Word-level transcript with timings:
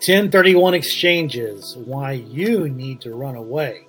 1031 0.00 0.72
exchanges, 0.72 1.76
why 1.76 2.12
you 2.12 2.70
need 2.70 3.02
to 3.02 3.14
run 3.14 3.36
away. 3.36 3.86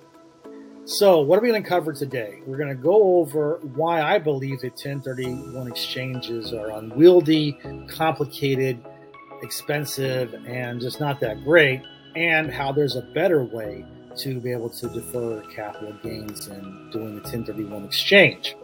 So, 0.84 1.22
what 1.22 1.38
are 1.38 1.42
we 1.42 1.48
going 1.48 1.62
to 1.62 1.66
cover 1.66 1.94
today? 1.94 2.42
We're 2.46 2.58
going 2.58 2.68
to 2.68 2.74
go 2.74 3.16
over 3.16 3.60
why 3.74 4.02
I 4.02 4.18
believe 4.18 4.60
that 4.60 4.72
1031 4.72 5.66
exchanges 5.66 6.52
are 6.52 6.70
unwieldy, 6.72 7.58
complicated, 7.88 8.84
expensive, 9.42 10.34
and 10.46 10.82
just 10.82 11.00
not 11.00 11.18
that 11.20 11.44
great, 11.44 11.80
and 12.14 12.52
how 12.52 12.72
there's 12.72 12.96
a 12.96 13.02
better 13.14 13.44
way 13.44 13.86
to 14.18 14.38
be 14.38 14.52
able 14.52 14.68
to 14.68 14.90
defer 14.90 15.40
capital 15.54 15.94
gains 16.02 16.48
in 16.48 16.90
doing 16.92 17.14
the 17.14 17.22
1031 17.22 17.86
exchange. 17.86 18.54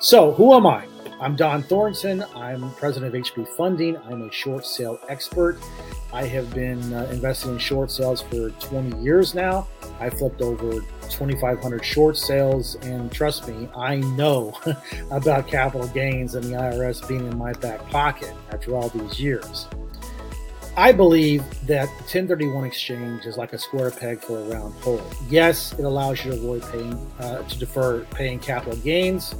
So, 0.00 0.32
who 0.32 0.52
am 0.52 0.66
I? 0.66 0.86
I'm 1.18 1.34
Don 1.34 1.62
Thornton. 1.62 2.22
I'm 2.36 2.74
president 2.74 3.14
of 3.14 3.22
HB 3.22 3.48
Funding. 3.56 3.96
I'm 3.96 4.20
a 4.20 4.30
short 4.30 4.66
sale 4.66 5.00
expert. 5.08 5.58
I 6.12 6.24
have 6.26 6.52
been 6.52 6.92
uh, 6.92 7.08
investing 7.12 7.52
in 7.52 7.58
short 7.58 7.90
sales 7.90 8.20
for 8.20 8.50
20 8.50 9.00
years 9.02 9.34
now. 9.34 9.68
I 10.00 10.10
flipped 10.10 10.40
over 10.40 10.80
2,500 11.02 11.84
short 11.84 12.16
sales, 12.16 12.74
and 12.82 13.12
trust 13.12 13.46
me, 13.46 13.68
I 13.76 13.96
know 13.96 14.58
about 15.10 15.46
capital 15.46 15.86
gains 15.88 16.34
and 16.34 16.44
the 16.44 16.56
IRS 16.56 17.06
being 17.06 17.26
in 17.26 17.36
my 17.36 17.52
back 17.54 17.86
pocket 17.90 18.34
after 18.50 18.74
all 18.74 18.88
these 18.88 19.20
years. 19.20 19.68
I 20.76 20.92
believe 20.92 21.42
that 21.66 21.86
the 21.86 22.02
1031 22.02 22.64
exchange 22.64 23.26
is 23.26 23.36
like 23.36 23.52
a 23.52 23.58
square 23.58 23.90
peg 23.90 24.20
for 24.20 24.38
a 24.38 24.44
round 24.44 24.74
hole. 24.76 25.02
Yes, 25.28 25.72
it 25.78 25.84
allows 25.84 26.24
you 26.24 26.30
to 26.32 26.36
avoid 26.36 26.62
paying, 26.72 26.94
uh, 27.18 27.42
to 27.42 27.58
defer 27.58 28.04
paying 28.06 28.38
capital 28.38 28.76
gains 28.78 29.34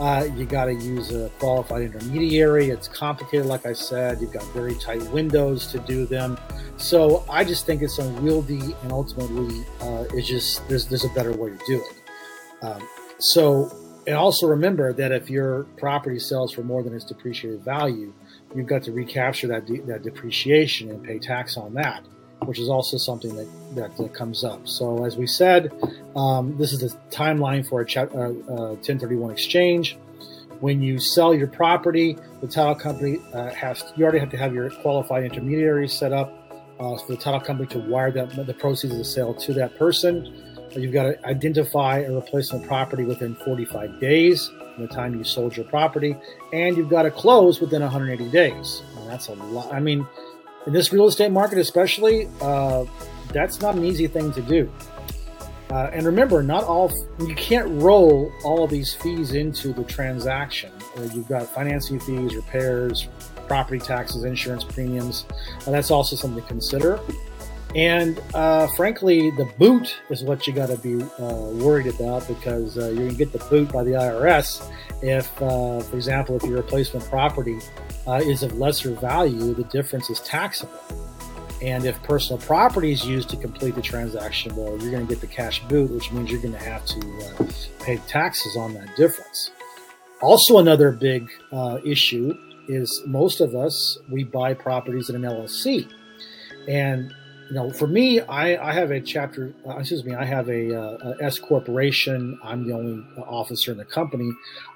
uh, 0.00 0.28
you 0.36 0.44
got 0.44 0.66
to 0.66 0.74
use 0.74 1.12
a 1.12 1.28
qualified 1.38 1.82
intermediary. 1.82 2.68
It's 2.68 2.86
complicated, 2.86 3.46
like 3.46 3.66
I 3.66 3.72
said. 3.72 4.20
You've 4.20 4.32
got 4.32 4.44
very 4.52 4.74
tight 4.76 5.02
windows 5.10 5.66
to 5.72 5.78
do 5.80 6.06
them. 6.06 6.38
So 6.76 7.24
I 7.28 7.44
just 7.44 7.66
think 7.66 7.82
it's 7.82 7.98
unwieldy, 7.98 8.74
and 8.82 8.92
ultimately, 8.92 9.64
uh, 9.80 10.04
it's 10.14 10.28
just 10.28 10.68
there's 10.68 10.86
there's 10.86 11.04
a 11.04 11.10
better 11.10 11.32
way 11.32 11.50
to 11.50 11.58
do 11.66 11.82
it. 11.84 12.64
Um, 12.64 12.88
so, 13.18 13.70
and 14.06 14.14
also 14.14 14.46
remember 14.46 14.92
that 14.92 15.10
if 15.10 15.28
your 15.28 15.64
property 15.76 16.20
sells 16.20 16.52
for 16.52 16.62
more 16.62 16.82
than 16.84 16.94
its 16.94 17.04
depreciated 17.04 17.64
value, 17.64 18.12
you've 18.54 18.68
got 18.68 18.84
to 18.84 18.92
recapture 18.92 19.48
that 19.48 19.66
de- 19.66 19.80
that 19.82 20.02
depreciation 20.02 20.90
and 20.90 21.02
pay 21.02 21.18
tax 21.18 21.56
on 21.56 21.74
that 21.74 22.04
which 22.44 22.58
is 22.58 22.68
also 22.68 22.96
something 22.96 23.34
that, 23.36 23.48
that, 23.74 23.96
that 23.96 24.14
comes 24.14 24.44
up. 24.44 24.66
So, 24.66 25.04
as 25.04 25.16
we 25.16 25.26
said, 25.26 25.72
um, 26.16 26.56
this 26.56 26.72
is 26.72 26.80
the 26.80 26.96
timeline 27.10 27.68
for 27.68 27.82
a 27.82 28.00
uh, 28.00 28.04
uh, 28.04 28.74
1031 28.74 29.30
exchange. 29.30 29.98
When 30.60 30.82
you 30.82 30.98
sell 30.98 31.34
your 31.34 31.46
property, 31.46 32.16
the 32.40 32.48
title 32.48 32.74
company 32.74 33.18
uh, 33.32 33.50
has 33.50 33.84
you 33.96 34.04
already 34.04 34.18
have 34.18 34.30
to 34.30 34.36
have 34.36 34.52
your 34.52 34.70
qualified 34.70 35.24
intermediary 35.24 35.88
set 35.88 36.12
up 36.12 36.34
uh, 36.80 36.96
for 36.96 37.12
the 37.12 37.16
title 37.16 37.40
company 37.40 37.68
to 37.68 37.78
wire 37.78 38.10
that 38.10 38.34
the 38.46 38.54
proceeds 38.54 38.92
of 38.92 38.98
the 38.98 39.04
sale 39.04 39.34
to 39.34 39.52
that 39.54 39.78
person. 39.78 40.44
You've 40.76 40.92
got 40.92 41.04
to 41.04 41.26
identify 41.26 42.00
a 42.00 42.12
replacement 42.12 42.66
property 42.66 43.04
within 43.04 43.34
45 43.36 44.00
days 44.00 44.48
from 44.74 44.86
the 44.86 44.88
time 44.88 45.14
you 45.16 45.24
sold 45.24 45.56
your 45.56 45.66
property, 45.66 46.16
and 46.52 46.76
you've 46.76 46.90
got 46.90 47.02
to 47.02 47.10
close 47.10 47.60
within 47.60 47.82
180 47.82 48.30
days. 48.30 48.82
And 48.96 49.08
that's 49.08 49.28
a 49.28 49.34
lot. 49.34 49.72
I 49.72 49.80
mean, 49.80 50.06
in 50.68 50.74
this 50.74 50.92
real 50.92 51.06
estate 51.06 51.32
market, 51.32 51.56
especially, 51.56 52.28
uh, 52.42 52.84
that's 53.32 53.62
not 53.62 53.74
an 53.74 53.86
easy 53.86 54.06
thing 54.06 54.30
to 54.34 54.42
do. 54.42 54.70
Uh, 55.70 55.88
and 55.94 56.04
remember, 56.04 56.42
not 56.42 56.62
all 56.62 56.92
you 57.18 57.34
can't 57.36 57.66
roll 57.80 58.30
all 58.44 58.66
these 58.66 58.92
fees 58.92 59.32
into 59.32 59.72
the 59.72 59.82
transaction. 59.84 60.70
Uh, 60.94 61.08
you've 61.14 61.26
got 61.26 61.46
financing 61.54 61.98
fees, 61.98 62.34
repairs, 62.36 63.08
property 63.46 63.78
taxes, 63.78 64.24
insurance 64.24 64.62
premiums. 64.62 65.24
And 65.64 65.74
that's 65.74 65.90
also 65.90 66.16
something 66.16 66.42
to 66.42 66.46
consider. 66.46 67.00
And 67.74 68.20
uh, 68.34 68.66
frankly, 68.68 69.30
the 69.32 69.44
boot 69.58 69.94
is 70.08 70.22
what 70.22 70.46
you 70.46 70.52
got 70.52 70.68
to 70.68 70.78
be 70.78 71.02
uh, 71.02 71.50
worried 71.62 71.86
about 71.86 72.26
because 72.26 72.78
uh, 72.78 72.92
going 72.92 73.10
to 73.10 73.14
get 73.14 73.32
the 73.32 73.44
boot 73.50 73.70
by 73.70 73.84
the 73.84 73.90
IRS 73.90 74.66
if, 75.02 75.30
uh, 75.40 75.80
for 75.80 75.96
example, 75.96 76.36
if 76.36 76.42
your 76.44 76.56
replacement 76.56 77.04
property 77.08 77.58
uh, 78.06 78.20
is 78.24 78.42
of 78.42 78.58
lesser 78.58 78.94
value, 78.94 79.54
the 79.54 79.64
difference 79.64 80.10
is 80.10 80.20
taxable. 80.20 80.80
And 81.60 81.84
if 81.84 82.00
personal 82.04 82.40
property 82.40 82.92
is 82.92 83.04
used 83.04 83.30
to 83.30 83.36
complete 83.36 83.74
the 83.74 83.82
transaction, 83.82 84.54
well, 84.54 84.78
you're 84.78 84.92
going 84.92 85.06
to 85.06 85.12
get 85.12 85.20
the 85.20 85.26
cash 85.26 85.62
boot, 85.64 85.90
which 85.90 86.12
means 86.12 86.30
you're 86.30 86.40
going 86.40 86.54
to 86.54 86.60
have 86.60 86.84
to 86.86 87.00
uh, 87.40 87.46
pay 87.84 87.96
taxes 88.06 88.56
on 88.56 88.74
that 88.74 88.94
difference. 88.96 89.50
Also, 90.22 90.58
another 90.58 90.92
big 90.92 91.28
uh, 91.52 91.78
issue 91.84 92.32
is 92.68 93.02
most 93.06 93.40
of 93.40 93.54
us 93.54 93.98
we 94.10 94.24
buy 94.24 94.54
properties 94.54 95.10
in 95.10 95.16
an 95.16 95.22
LLC, 95.22 95.90
and 96.68 97.14
you 97.48 97.54
know, 97.54 97.70
for 97.70 97.86
me, 97.86 98.20
I, 98.20 98.68
I 98.68 98.72
have 98.72 98.90
a 98.90 99.00
chapter, 99.00 99.54
uh, 99.66 99.78
excuse 99.78 100.04
me, 100.04 100.14
I 100.14 100.24
have 100.24 100.50
a, 100.50 100.78
uh, 100.78 101.14
a 101.20 101.24
S 101.24 101.38
corporation. 101.38 102.38
I'm 102.44 102.66
the 102.66 102.74
only 102.74 103.02
officer 103.22 103.72
in 103.72 103.78
the 103.78 103.86
company. 103.86 104.30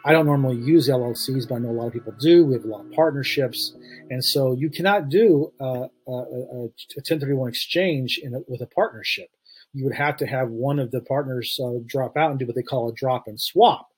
I 0.06 0.12
don't 0.12 0.24
normally 0.24 0.56
use 0.56 0.88
LLCs, 0.88 1.48
but 1.48 1.56
I 1.56 1.58
know 1.58 1.70
a 1.70 1.72
lot 1.72 1.88
of 1.88 1.92
people 1.92 2.14
do. 2.18 2.46
We 2.46 2.54
have 2.54 2.64
a 2.64 2.68
lot 2.68 2.86
of 2.86 2.92
partnerships. 2.92 3.74
And 4.10 4.24
so 4.24 4.54
you 4.54 4.70
cannot 4.70 5.10
do 5.10 5.52
uh, 5.60 5.88
a, 6.08 6.12
a, 6.12 6.70
1031 6.96 7.50
exchange 7.50 8.20
with 8.48 8.62
a 8.62 8.66
partnership. 8.66 9.28
You 9.74 9.84
would 9.84 9.94
have 9.94 10.16
to 10.18 10.26
have 10.26 10.48
one 10.48 10.78
of 10.78 10.90
the 10.92 11.02
partners 11.02 11.58
uh, 11.62 11.80
drop 11.86 12.16
out 12.16 12.30
and 12.30 12.38
do 12.38 12.46
what 12.46 12.54
they 12.54 12.62
call 12.62 12.88
a 12.88 12.94
drop 12.94 13.24
and 13.26 13.38
swap. 13.38 13.88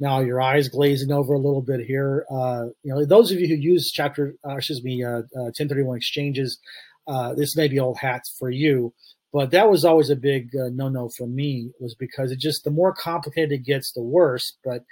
Now 0.00 0.20
your 0.20 0.40
eyes 0.40 0.68
glazing 0.68 1.10
over 1.10 1.32
a 1.32 1.38
little 1.38 1.62
bit 1.62 1.80
here. 1.80 2.24
Uh, 2.30 2.66
you 2.82 2.94
know, 2.94 3.04
those 3.04 3.32
of 3.32 3.40
you 3.40 3.48
who 3.48 3.54
use 3.54 3.90
chapter, 3.90 4.34
uh, 4.46 4.56
excuse 4.56 4.84
me, 4.84 5.02
1031 5.02 5.96
exchanges, 5.96 6.58
uh, 7.08 7.34
this 7.34 7.56
may 7.56 7.68
be 7.68 7.80
old 7.80 7.98
hats 7.98 8.34
for 8.38 8.50
you, 8.50 8.92
but 9.32 9.50
that 9.50 9.70
was 9.70 9.84
always 9.84 10.10
a 10.10 10.16
big 10.16 10.54
uh, 10.54 10.68
no-no 10.72 11.10
for 11.16 11.26
me 11.26 11.70
was 11.80 11.94
because 11.94 12.30
it 12.30 12.38
just 12.38 12.64
the 12.64 12.70
more 12.70 12.94
complicated 12.94 13.52
it 13.52 13.64
gets, 13.64 13.92
the 13.92 14.02
worse. 14.02 14.56
But 14.64 14.84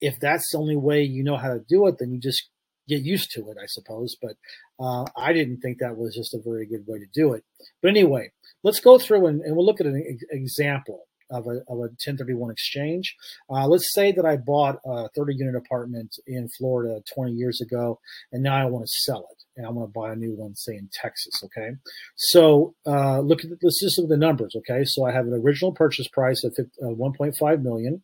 if 0.00 0.18
that's 0.20 0.50
the 0.50 0.58
only 0.58 0.76
way 0.76 1.02
you 1.02 1.22
know 1.22 1.36
how 1.36 1.52
to 1.52 1.60
do 1.68 1.86
it, 1.86 1.98
then 1.98 2.12
you 2.12 2.20
just 2.20 2.48
get 2.88 3.02
used 3.02 3.30
to 3.32 3.50
it, 3.50 3.56
I 3.60 3.66
suppose. 3.66 4.16
But 4.20 4.36
uh, 4.78 5.06
I 5.16 5.32
didn't 5.32 5.60
think 5.60 5.78
that 5.78 5.96
was 5.96 6.14
just 6.14 6.34
a 6.34 6.40
very 6.44 6.66
good 6.66 6.84
way 6.86 6.98
to 6.98 7.06
do 7.12 7.32
it. 7.34 7.44
But 7.82 7.88
anyway, 7.88 8.30
let's 8.62 8.80
go 8.80 8.98
through 8.98 9.26
and, 9.26 9.40
and 9.42 9.56
we'll 9.56 9.66
look 9.66 9.80
at 9.80 9.86
an 9.86 10.18
example 10.30 11.06
of 11.30 11.46
a, 11.46 11.58
of 11.68 11.78
a 11.78 11.90
1031 11.98 12.50
exchange. 12.50 13.16
Uh, 13.50 13.66
let's 13.66 13.92
say 13.92 14.12
that 14.12 14.24
I 14.24 14.36
bought 14.36 14.78
a 14.84 15.08
30 15.16 15.34
unit 15.34 15.56
apartment 15.56 16.16
in 16.26 16.48
Florida 16.56 17.02
20 17.12 17.32
years 17.32 17.60
ago, 17.60 17.98
and 18.30 18.42
now 18.42 18.56
I 18.56 18.66
want 18.66 18.84
to 18.84 18.92
sell 19.04 19.26
it 19.30 19.35
and 19.56 19.66
I 19.66 19.70
want 19.70 19.88
to 19.88 19.98
buy 19.98 20.12
a 20.12 20.16
new 20.16 20.34
one, 20.34 20.54
say 20.54 20.76
in 20.76 20.88
Texas. 20.92 21.42
Okay, 21.44 21.70
so 22.16 22.74
uh, 22.86 23.20
look 23.20 23.44
at 23.44 23.50
the, 23.50 23.58
let's 23.62 23.80
just 23.80 23.98
look 23.98 24.06
at 24.06 24.10
the 24.10 24.16
numbers. 24.16 24.54
Okay, 24.56 24.84
so 24.84 25.04
I 25.04 25.12
have 25.12 25.26
an 25.26 25.34
original 25.34 25.72
purchase 25.72 26.08
price 26.08 26.44
of 26.44 26.54
50, 26.54 26.70
uh, 26.82 26.86
1.5 26.86 27.62
million. 27.62 28.02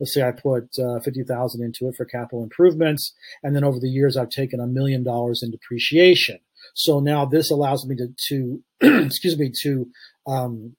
Let's 0.00 0.14
say 0.14 0.22
I 0.22 0.32
put 0.32 0.70
uh, 0.78 1.00
50,000 1.00 1.62
into 1.62 1.88
it 1.88 1.94
for 1.96 2.04
capital 2.04 2.42
improvements, 2.42 3.12
and 3.42 3.54
then 3.54 3.64
over 3.64 3.78
the 3.78 3.88
years 3.88 4.16
I've 4.16 4.30
taken 4.30 4.60
a 4.60 4.66
million 4.66 5.04
dollars 5.04 5.42
in 5.42 5.50
depreciation. 5.50 6.38
So 6.74 7.00
now 7.00 7.24
this 7.24 7.50
allows 7.50 7.86
me 7.86 7.96
to, 7.96 8.08
to 8.28 8.62
excuse 9.06 9.38
me, 9.38 9.52
to 9.62 9.88
um, 10.26 10.76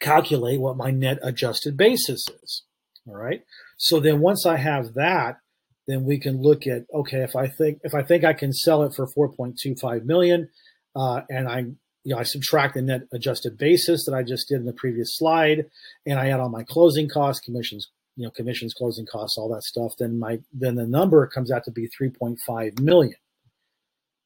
calculate 0.00 0.60
what 0.60 0.76
my 0.76 0.90
net 0.90 1.18
adjusted 1.22 1.76
basis 1.76 2.24
is. 2.42 2.62
All 3.06 3.16
right. 3.16 3.42
So 3.76 4.00
then 4.00 4.20
once 4.20 4.46
I 4.46 4.56
have 4.56 4.94
that, 4.94 5.38
then 5.88 6.04
we 6.04 6.20
can 6.20 6.40
look 6.40 6.66
at 6.66 6.84
okay 6.94 7.22
if 7.22 7.34
I 7.34 7.48
think 7.48 7.80
if 7.82 7.94
I 7.94 8.02
think 8.02 8.22
I 8.22 8.34
can 8.34 8.52
sell 8.52 8.82
it 8.84 8.94
for 8.94 9.08
4.25 9.08 10.04
million, 10.04 10.48
uh, 10.94 11.22
and 11.28 11.48
I 11.48 11.58
you 12.04 12.14
know 12.14 12.18
I 12.18 12.22
subtract 12.22 12.74
the 12.74 12.82
net 12.82 13.02
adjusted 13.12 13.58
basis 13.58 14.04
that 14.04 14.14
I 14.14 14.22
just 14.22 14.48
did 14.48 14.60
in 14.60 14.66
the 14.66 14.72
previous 14.72 15.16
slide, 15.16 15.64
and 16.06 16.18
I 16.18 16.28
add 16.28 16.40
on 16.40 16.52
my 16.52 16.62
closing 16.62 17.08
costs, 17.08 17.44
commissions, 17.44 17.88
you 18.16 18.24
know 18.24 18.30
commissions, 18.30 18.74
closing 18.74 19.06
costs, 19.06 19.38
all 19.38 19.48
that 19.54 19.64
stuff. 19.64 19.94
Then 19.98 20.18
my 20.18 20.40
then 20.52 20.76
the 20.76 20.86
number 20.86 21.26
comes 21.26 21.50
out 21.50 21.64
to 21.64 21.72
be 21.72 21.88
3.5 22.00 22.80
million. 22.80 23.16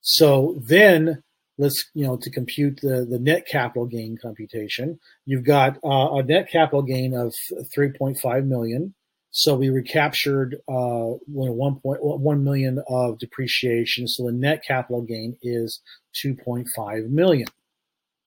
So 0.01 0.61
then 0.61 1.23
let's 1.59 1.91
you 1.95 2.05
know 2.05 2.17
to 2.17 2.31
compute 2.31 2.81
the 2.83 3.07
the 3.09 3.21
net 3.21 3.47
capital 3.47 3.87
gain 3.87 4.19
computation, 4.21 4.99
you've 5.27 5.45
got 5.45 5.79
uh, 5.85 6.17
a 6.17 6.25
net 6.25 6.51
capital 6.51 6.83
gain 6.83 7.15
of 7.15 7.33
3.5 7.77 8.47
million 8.47 8.95
so 9.33 9.57
we 9.57 9.71
recaptured 9.71 10.57
uh, 10.69 11.17
1.1 11.33 12.43
million 12.43 12.83
of 12.87 13.19
depreciation. 13.19 14.07
So 14.07 14.27
the 14.27 14.33
net 14.33 14.63
capital 14.63 15.01
gain 15.01 15.39
is 15.43 15.81
2.5 16.23 17.09
million. 17.09 17.49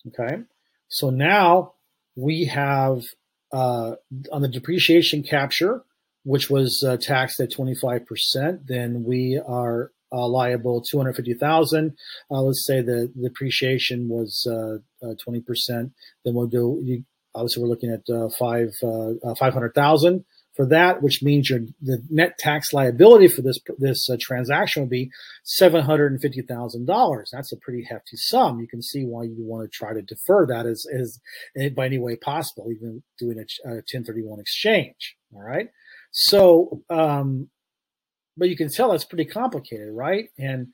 Okay. 0.07 0.39
So 0.87 1.11
now 1.11 1.73
we 2.15 2.45
have 2.45 3.03
uh, 3.53 3.95
on 4.31 4.41
the 4.41 4.47
depreciation 4.47 5.21
capture, 5.21 5.83
which 6.23 6.49
was 6.49 6.83
uh, 6.83 6.97
taxed 6.97 7.39
at 7.39 7.51
25%, 7.51 8.65
then 8.65 9.03
we 9.03 9.39
are 9.47 9.91
uh, 10.11 10.27
liable 10.27 10.81
250,000. 10.81 11.95
Uh, 12.31 12.41
let's 12.41 12.65
say 12.65 12.81
the, 12.81 13.11
the 13.15 13.29
depreciation 13.29 14.09
was 14.09 14.47
20%. 14.47 14.79
Uh, 15.03 15.89
then 16.23 16.33
we'll 16.33 16.47
do, 16.47 17.03
obviously 17.35 17.61
we're 17.61 17.69
looking 17.69 17.91
at 17.91 18.33
five, 18.39 18.73
500,000 19.37 20.25
for 20.55 20.65
that, 20.67 21.01
which 21.01 21.21
means 21.21 21.49
your 21.49 21.59
the 21.81 22.01
net 22.09 22.37
tax 22.37 22.71
liability 22.71 23.27
for 23.27 23.41
this 23.41 23.59
this 23.77 24.09
uh, 24.09 24.15
transaction 24.19 24.83
would 24.83 24.89
be 24.89 25.11
seven 25.43 25.83
hundred 25.83 26.11
and 26.11 26.21
fifty 26.21 26.41
thousand 26.41 26.85
dollars. 26.85 27.29
That's 27.31 27.51
a 27.51 27.57
pretty 27.57 27.83
hefty 27.83 28.15
sum. 28.15 28.59
You 28.59 28.67
can 28.67 28.81
see 28.81 29.03
why 29.03 29.23
you 29.23 29.35
want 29.39 29.69
to 29.69 29.77
try 29.77 29.93
to 29.93 30.01
defer 30.01 30.45
that 30.47 30.65
as 30.65 30.85
as 30.97 31.19
by 31.75 31.85
any 31.85 31.97
way 31.97 32.15
possible, 32.15 32.71
even 32.71 33.03
doing 33.19 33.37
a, 33.39 33.77
a 33.77 33.81
ten 33.87 34.03
thirty 34.03 34.21
one 34.21 34.39
exchange. 34.39 35.15
All 35.35 35.43
right, 35.43 35.67
so 36.11 36.81
um, 36.89 37.49
but 38.37 38.49
you 38.49 38.55
can 38.55 38.69
tell 38.69 38.93
it's 38.93 39.05
pretty 39.05 39.25
complicated, 39.25 39.89
right? 39.91 40.29
And 40.37 40.67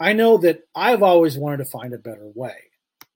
I 0.00 0.12
know 0.12 0.38
that 0.38 0.60
I've 0.74 1.02
always 1.02 1.36
wanted 1.36 1.58
to 1.58 1.70
find 1.70 1.92
a 1.92 1.98
better 1.98 2.30
way 2.34 2.54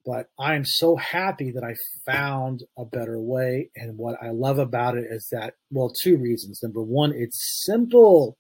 but 0.05 0.27
I'm 0.39 0.65
so 0.65 0.97
happy 0.97 1.51
that 1.53 1.65
I 1.65 1.75
found 2.11 2.65
a 2.79 2.85
better 2.85 3.21
way. 3.21 3.71
And 3.77 3.99
what 3.99 4.17
I 4.23 4.31
love 4.31 4.59
about 4.59 4.97
it 4.97 5.07
is 5.11 5.29
that, 5.31 5.55
well, 5.71 5.93
two 6.03 6.17
reasons. 6.17 6.61
Number 6.63 6.83
one, 6.83 7.13
it's 7.15 7.63
simple. 7.65 8.39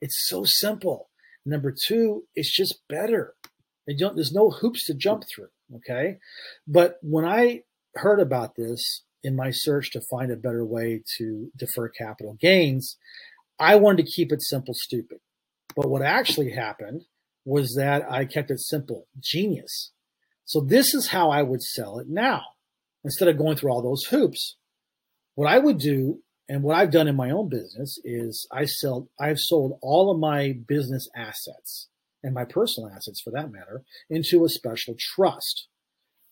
It's 0.00 0.26
so 0.26 0.44
simple. 0.44 1.10
Number 1.44 1.74
two, 1.86 2.24
it's 2.34 2.54
just 2.54 2.80
better. 2.88 3.34
there's 3.86 4.32
no 4.32 4.50
hoops 4.50 4.86
to 4.86 4.94
jump 4.94 5.24
through. 5.34 5.48
Okay. 5.76 6.16
But 6.66 6.96
when 7.02 7.24
I 7.24 7.62
heard 7.96 8.20
about 8.20 8.56
this 8.56 9.02
in 9.22 9.36
my 9.36 9.50
search 9.50 9.90
to 9.92 10.00
find 10.00 10.30
a 10.30 10.36
better 10.36 10.64
way 10.64 11.02
to 11.18 11.50
defer 11.56 11.88
capital 11.88 12.36
gains, 12.40 12.96
I 13.58 13.76
wanted 13.76 14.06
to 14.06 14.10
keep 14.10 14.32
it 14.32 14.42
simple, 14.42 14.74
stupid. 14.74 15.18
But 15.76 15.90
what 15.90 16.02
actually 16.02 16.52
happened 16.52 17.02
was 17.44 17.74
that 17.76 18.10
I 18.10 18.24
kept 18.24 18.50
it 18.50 18.60
simple, 18.60 19.06
genius 19.20 19.92
so 20.44 20.60
this 20.60 20.94
is 20.94 21.08
how 21.08 21.30
I 21.30 21.42
would 21.42 21.62
sell 21.62 21.98
it 21.98 22.08
now 22.08 22.42
instead 23.04 23.28
of 23.28 23.38
going 23.38 23.56
through 23.56 23.72
all 23.72 23.82
those 23.82 24.04
hoops. 24.04 24.56
What 25.34 25.48
I 25.48 25.58
would 25.58 25.78
do 25.78 26.20
and 26.48 26.62
what 26.62 26.76
I've 26.76 26.90
done 26.90 27.08
in 27.08 27.16
my 27.16 27.30
own 27.30 27.48
business 27.48 27.98
is 28.04 28.46
I 28.52 28.66
sell 28.66 29.08
I've 29.18 29.38
sold 29.38 29.78
all 29.82 30.10
of 30.10 30.18
my 30.18 30.52
business 30.52 31.08
assets 31.16 31.88
and 32.22 32.34
my 32.34 32.44
personal 32.44 32.90
assets 32.90 33.20
for 33.22 33.30
that 33.30 33.50
matter 33.50 33.82
into 34.10 34.44
a 34.44 34.48
special 34.48 34.94
trust. 34.98 35.68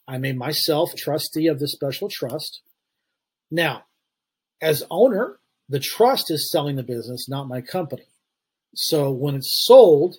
I 0.06 0.18
made 0.18 0.36
myself 0.36 0.94
trustee 0.96 1.46
of 1.46 1.58
the 1.58 1.68
special 1.68 2.08
trust. 2.10 2.62
Now, 3.50 3.84
as 4.60 4.84
owner, 4.90 5.38
the 5.68 5.80
trust 5.80 6.30
is 6.30 6.50
selling 6.50 6.76
the 6.76 6.82
business, 6.82 7.28
not 7.28 7.48
my 7.48 7.60
company. 7.60 8.08
So 8.74 9.10
when 9.10 9.36
it's 9.36 9.64
sold, 9.64 10.16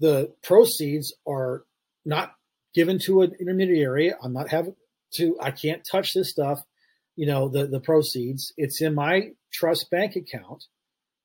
the 0.00 0.32
proceeds 0.42 1.14
are 1.26 1.64
not 2.04 2.34
given 2.74 2.98
to 3.06 3.22
an 3.22 3.34
intermediary. 3.40 4.12
I'm 4.22 4.32
not 4.32 4.48
having 4.48 4.74
to, 5.14 5.36
I 5.40 5.50
can't 5.50 5.86
touch 5.90 6.12
this 6.12 6.30
stuff, 6.30 6.64
you 7.16 7.26
know, 7.26 7.48
the, 7.48 7.66
the 7.66 7.80
proceeds. 7.80 8.52
It's 8.56 8.82
in 8.82 8.94
my 8.94 9.30
trust 9.52 9.90
bank 9.90 10.16
account 10.16 10.64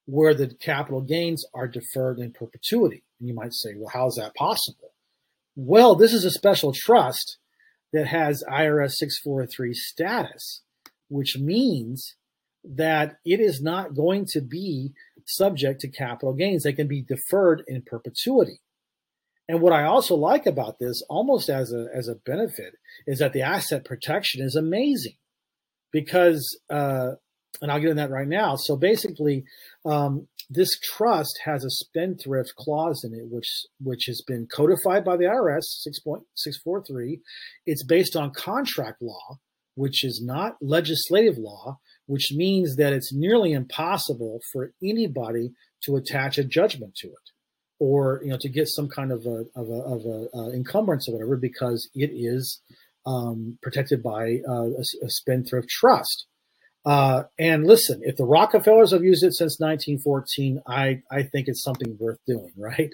where 0.06 0.34
the 0.34 0.48
capital 0.48 1.02
gains 1.02 1.46
are 1.54 1.68
deferred 1.68 2.20
in 2.20 2.32
perpetuity. 2.32 3.04
And 3.20 3.28
you 3.28 3.36
might 3.36 3.54
say, 3.54 3.72
well, 3.76 3.92
how 3.94 4.08
is 4.08 4.16
that 4.16 4.36
possible? 4.36 4.94
Well, 5.56 5.96
this 5.96 6.14
is 6.14 6.26
a 6.26 6.32
special 6.32 6.74
trust 6.74 7.38
that 7.94 8.08
has 8.08 8.44
IRS 8.50 8.94
643 8.94 9.74
status, 9.74 10.62
which 11.10 11.38
means 11.38 12.16
that 12.64 13.18
it 13.26 13.40
is 13.40 13.62
not 13.62 13.96
going 13.96 14.26
to 14.26 14.42
be 14.42 14.94
subject 15.26 15.82
to 15.82 15.88
capital 15.88 16.34
gains. 16.34 16.64
They 16.64 16.74
can 16.74 16.88
be 16.88 17.02
deferred 17.02 17.64
in 17.68 17.84
perpetuity. 17.84 18.62
And 19.50 19.62
what 19.62 19.74
I 19.74 19.86
also 19.86 20.16
like 20.16 20.46
about 20.46 20.78
this, 20.78 21.02
almost 21.10 21.50
as 21.50 21.74
a 21.74 21.88
as 21.94 22.08
a 22.08 22.14
benefit, 22.14 22.76
is 23.08 23.18
that 23.18 23.34
the 23.34 23.42
asset 23.42 23.84
protection 23.84 24.46
is 24.46 24.56
amazing, 24.56 25.16
because 25.92 26.62
uh, 26.70 27.14
and 27.60 27.72
I'll 27.72 27.80
get 27.80 27.90
in 27.90 27.98
that 27.98 28.12
right 28.12 28.28
now. 28.28 28.56
So 28.56 28.78
basically, 28.78 29.46
um, 29.84 30.28
this 30.52 30.80
trust 30.80 31.40
has 31.46 31.66
a 31.66 31.72
spendthrift 31.72 32.54
clause 32.60 33.04
in 33.04 33.12
it, 33.16 33.26
which 33.28 33.50
which 33.82 34.06
has 34.06 34.22
been 34.26 34.46
codified 34.46 35.04
by 35.04 35.18
the 35.18 35.26
IRS 35.26 35.64
six 35.64 36.00
point 36.00 36.24
six 36.36 36.60
four 36.64 36.84
three. 36.84 37.22
It's 37.66 37.84
based 37.84 38.16
on 38.16 38.32
contract 38.32 39.02
law, 39.02 39.40
which 39.74 40.06
is 40.06 40.22
not 40.24 40.58
legislative 40.62 41.40
law, 41.40 41.80
which 42.06 42.32
means 42.32 42.76
that 42.76 42.94
it's 42.94 43.12
nearly 43.12 43.54
impossible 43.54 44.42
for 44.54 44.74
anybody 44.84 45.54
to 45.86 45.96
attach 45.96 46.38
a 46.38 46.44
judgment 46.44 46.94
to 46.98 47.08
it 47.08 47.32
or 47.80 48.22
you 48.24 48.30
know 48.30 48.38
to 48.40 48.50
get 48.50 48.68
some 48.68 48.88
kind 48.88 49.12
of 49.12 49.26
a 49.26 49.46
of 49.56 49.70
a, 49.70 49.82
of 49.82 50.06
a 50.06 50.28
uh, 50.36 50.50
encumbrance 50.52 51.08
or 51.08 51.14
whatever 51.14 51.38
because 51.38 51.90
it 51.96 52.12
is 52.14 52.62
um, 53.06 53.58
protected 53.62 54.04
by 54.04 54.40
uh, 54.48 54.66
a, 54.66 54.84
a, 55.04 55.10
spendthrift 55.10 55.70
trust. 55.70 56.28
Uh, 56.86 57.24
and 57.38 57.66
listen, 57.66 58.02
if 58.04 58.18
the 58.18 58.26
Rockefellers 58.26 58.92
have 58.92 59.04
used 59.04 59.24
it 59.24 59.34
since 59.34 59.60
1914, 59.60 60.62
I 60.68 61.02
I 61.12 61.24
think 61.24 61.48
it's 61.48 61.64
something 61.64 61.98
worth 62.00 62.20
doing, 62.28 62.52
right? 62.58 62.92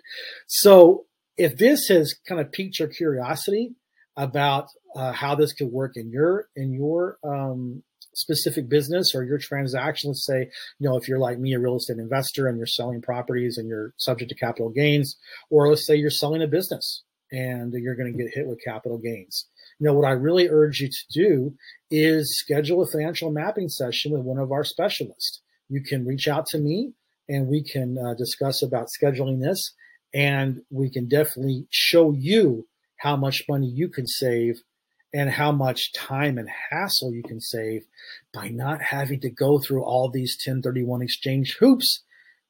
So 0.48 1.06
if 1.38 1.58
this 1.58 1.88
has 1.90 2.16
kind 2.28 2.40
of 2.40 2.52
piqued 2.52 2.80
your 2.80 2.88
curiosity 2.88 3.72
about 4.18 4.68
uh, 4.96 5.12
how 5.12 5.36
this 5.36 5.54
could 5.54 5.68
work 5.68 5.94
in 5.96 6.10
your 6.10 6.48
in 6.56 6.74
your 6.74 7.18
um, 7.24 7.84
specific 8.16 8.68
business 8.68 9.14
or 9.14 9.24
your 9.24 9.38
transaction, 9.38 10.10
let's 10.10 10.26
say, 10.26 10.50
you 10.80 10.90
know, 10.90 10.98
if 10.98 11.08
you're 11.08 11.20
like 11.20 11.38
me, 11.38 11.54
a 11.54 11.60
real 11.60 11.76
estate 11.76 11.98
investor 11.98 12.48
and 12.48 12.58
you're 12.58 12.66
selling 12.66 13.02
properties 13.02 13.58
and 13.58 13.68
you're 13.68 13.94
subject 13.98 14.30
to 14.30 14.36
capital 14.36 14.70
gains, 14.70 15.18
or 15.50 15.70
let's 15.70 15.86
say 15.86 15.96
you're 15.96 16.10
selling 16.10 16.42
a 16.42 16.48
business 16.48 17.04
and 17.32 17.74
you're 17.74 17.96
going 17.96 18.12
to 18.12 18.18
get 18.18 18.34
hit 18.34 18.48
with 18.48 18.64
capital 18.64 18.98
gains. 18.98 19.48
You 19.80 19.88
know, 19.88 19.94
what 19.94 20.08
I 20.08 20.12
really 20.12 20.48
urge 20.48 20.80
you 20.80 20.88
to 20.88 21.06
do 21.14 21.54
is 21.92 22.40
schedule 22.40 22.82
a 22.82 22.88
financial 22.88 23.32
mapping 23.32 23.70
session 23.70 24.14
with 24.14 24.22
one 24.22 24.38
of 24.40 24.52
our 24.52 24.64
specialists. 24.64 25.42
You 25.68 25.82
can 25.82 26.06
reach 26.06 26.28
out 26.28 26.46
to 26.48 26.58
me 26.58 26.94
and 27.28 27.48
we 27.48 27.64
can 27.64 27.98
uh, 27.98 28.14
discuss 28.14 28.62
about 28.62 28.88
scheduling 28.88 29.42
this 29.42 29.74
and 30.14 30.62
we 30.70 30.90
can 30.90 31.10
definitely 31.10 31.68
show 31.70 32.14
you 32.14 32.68
how 33.00 33.18
much 33.18 33.44
money 33.50 33.68
you 33.68 33.90
can 33.90 34.08
save 34.08 34.62
and 35.16 35.30
how 35.30 35.50
much 35.50 35.94
time 35.94 36.38
and 36.38 36.50
hassle 36.70 37.14
you 37.14 37.24
can 37.24 37.40
save 37.40 37.86
by 38.34 38.50
not 38.50 38.82
having 38.82 39.18
to 39.22 39.30
go 39.30 39.60
through 39.60 39.82
all 39.82 40.10
these 40.10 40.38
1031 40.46 41.02
exchange 41.02 41.56
hoops 41.58 42.04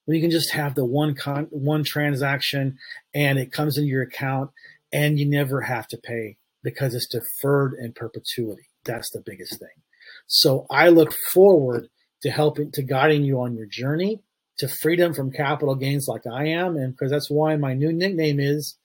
when 0.05 0.15
you 0.15 0.21
can 0.21 0.31
just 0.31 0.51
have 0.51 0.73
the 0.73 0.83
one 0.83 1.13
con- 1.13 1.47
one 1.51 1.83
transaction 1.83 2.75
and 3.13 3.37
it 3.37 3.51
comes 3.51 3.77
into 3.77 3.87
your 3.87 4.01
account 4.01 4.49
and 4.91 5.19
you 5.19 5.29
never 5.29 5.61
have 5.61 5.87
to 5.87 5.97
pay 5.97 6.37
because 6.63 6.95
it's 6.95 7.07
deferred 7.07 7.75
in 7.79 7.93
perpetuity. 7.93 8.67
That's 8.83 9.11
the 9.11 9.21
biggest 9.23 9.59
thing. 9.59 9.83
So 10.25 10.65
I 10.71 10.89
look 10.89 11.13
forward 11.33 11.89
to 12.23 12.31
helping 12.31 12.71
to 12.71 12.81
guiding 12.81 13.23
you 13.23 13.41
on 13.41 13.55
your 13.55 13.67
journey 13.67 14.23
to 14.57 14.67
freedom 14.67 15.13
from 15.13 15.31
capital 15.31 15.75
gains 15.75 16.07
like 16.07 16.25
I 16.25 16.47
am 16.47 16.77
and 16.77 16.93
because 16.93 17.11
that's 17.11 17.29
why 17.29 17.57
my 17.57 17.75
new 17.75 17.93
nickname 17.93 18.39
is 18.39 18.75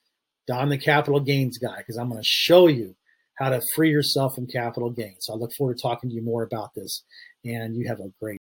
Don 0.46 0.68
the 0.68 0.76
Capital 0.76 1.20
Gains 1.20 1.56
Guy 1.56 1.78
because 1.78 1.96
I'm 1.96 2.10
going 2.10 2.20
to 2.20 2.28
show 2.28 2.66
you 2.66 2.94
how 3.40 3.48
to 3.48 3.62
free 3.74 3.90
yourself 3.90 4.34
from 4.34 4.46
capital 4.46 4.90
gains. 4.90 5.26
So 5.26 5.32
I 5.32 5.36
look 5.36 5.52
forward 5.54 5.78
to 5.78 5.82
talking 5.82 6.10
to 6.10 6.16
you 6.16 6.22
more 6.22 6.42
about 6.42 6.74
this, 6.74 7.02
and 7.44 7.74
you 7.74 7.88
have 7.88 8.00
a 8.00 8.12
great 8.20 8.40